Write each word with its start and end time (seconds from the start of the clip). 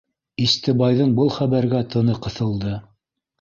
Истебайҙың 0.45 1.13
был 1.19 1.29
хәбәргә 1.35 1.83
тыны 1.97 2.17
ҡыҫылды. 2.25 2.75